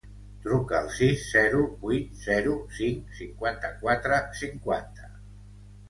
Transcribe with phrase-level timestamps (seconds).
[0.45, 5.17] Truca al sis, zero, vuit, zero, cinc, cinquanta-quatre, cinquanta.